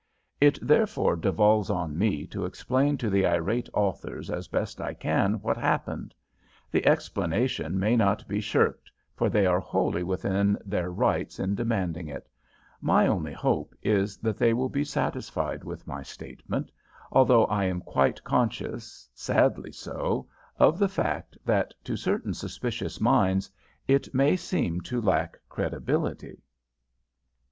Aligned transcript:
It 0.39 0.57
therefore 0.63 1.15
devolves 1.15 1.69
on 1.69 1.95
me 1.95 2.25
to 2.25 2.43
explain 2.45 2.97
to 2.97 3.07
the 3.11 3.23
irate 3.27 3.69
authors 3.71 4.31
as 4.31 4.47
best 4.47 4.81
I 4.81 4.95
can 4.95 5.35
what 5.43 5.57
happened. 5.57 6.15
The 6.71 6.87
explanation 6.87 7.79
may 7.79 7.95
not 7.95 8.27
be 8.27 8.41
shirked, 8.41 8.89
for 9.15 9.29
they 9.29 9.45
are 9.45 9.59
wholly 9.59 10.01
within 10.01 10.57
their 10.65 10.89
rights 10.91 11.37
in 11.39 11.53
demanding 11.53 12.07
it. 12.07 12.27
My 12.81 13.05
only 13.05 13.31
hope 13.31 13.75
is 13.83 14.17
that 14.17 14.37
they 14.37 14.55
will 14.55 14.69
be 14.69 14.83
satisfied 14.83 15.63
with 15.63 15.85
my 15.85 16.01
statement, 16.01 16.71
although 17.11 17.45
I 17.45 17.65
am 17.65 17.81
quite 17.81 18.23
conscious, 18.23 19.07
sadly 19.13 19.71
so, 19.71 20.27
of 20.57 20.79
the 20.79 20.89
fact 20.89 21.37
that 21.45 21.75
to 21.83 21.95
certain 21.95 22.33
suspicious 22.33 22.99
minds 22.99 23.51
it 23.87 24.11
may 24.15 24.35
seem 24.35 24.81
to 24.81 24.99
lack 24.99 25.37
credibility. 25.47 26.41